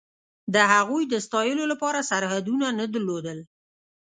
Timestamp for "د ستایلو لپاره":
1.07-2.07